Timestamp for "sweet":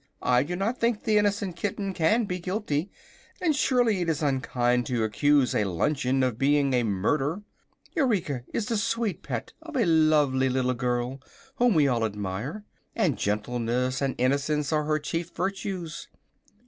8.77-9.21